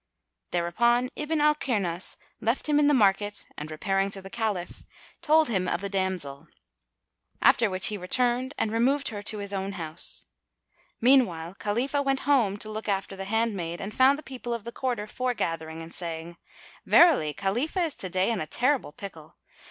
[0.49, 4.81] Thereupon Ibn al Kirnas left him in the market and repairing to the Caliph,
[5.21, 6.47] told him of the damsel;
[7.39, 10.25] after which he returned and removed her to his own house.
[11.01, 14.71] Meanwhile, Khalifah went home to look after the handmaid and found the people of the
[14.71, 16.35] quarter foregathering and saying,
[16.83, 19.35] "Verily, Khalifah is to day in a terrible pickle!